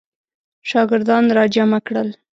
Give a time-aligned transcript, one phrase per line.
[0.69, 2.09] شاګردان را جمع کړل.